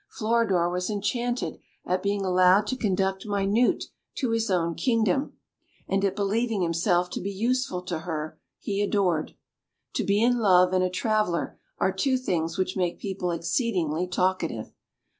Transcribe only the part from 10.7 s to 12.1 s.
and a traveller are